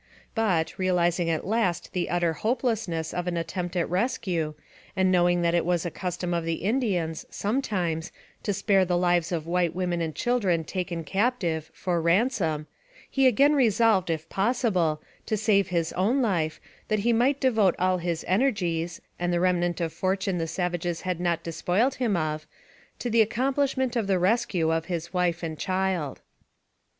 [0.33, 4.55] But, realizing at last the utter hopelessness of an attempt at rescue,
[4.95, 8.11] and knowing that it was a custom of the Indians, sometimes,
[8.41, 12.65] to spare the lives of white women and children taken captive, for ransom,
[13.11, 17.99] he again resolved, if possible, to save his own life, that he might devote all
[17.99, 22.47] his energies, and the remnant of fortune the savages had not despoiled him of,
[22.97, 26.21] to the accomplishment of the rescue of his wife and child.